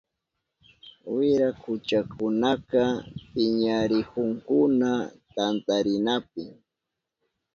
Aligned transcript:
Wirakuchakunaka 1.15 2.83
piñanakuhunkuna 3.31 4.89
tantarinapi. 5.35 6.43